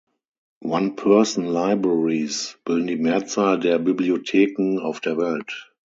[0.65, 5.69] One Person Libraries bilden die Mehrzahl der Bibliotheken auf der Welt.